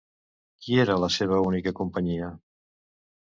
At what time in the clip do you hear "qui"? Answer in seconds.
0.63-0.77